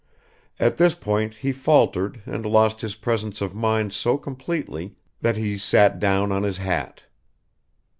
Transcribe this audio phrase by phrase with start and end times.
[0.69, 5.59] At this point he faltered and lost his presence of mind so completely that he
[5.59, 7.03] sat down on his hat.